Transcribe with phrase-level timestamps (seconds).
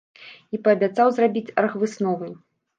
[0.57, 2.35] І паабяцаў зрабіць аргвысновы.